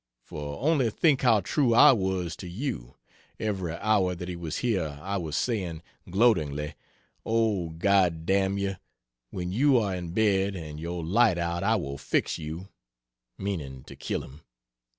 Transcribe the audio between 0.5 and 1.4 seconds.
only think